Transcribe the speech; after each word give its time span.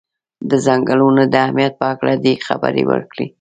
د 0.49 0.51
څنګلونو 0.65 1.21
د 1.33 1.33
اهمیت 1.45 1.73
په 1.79 1.85
هکله 1.91 2.13
دې 2.23 2.33
خبرې 2.47 2.83
وکړي. 2.87 3.27